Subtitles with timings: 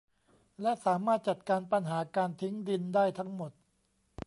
[0.61, 3.51] และสามารถจัดการปัญหาการทิ้งดินได้ทั้งหมด